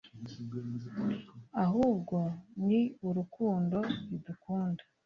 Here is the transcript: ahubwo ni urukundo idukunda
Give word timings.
ahubwo 1.63 2.17
ni 2.65 2.81
urukundo 3.07 3.79
idukunda 4.15 4.83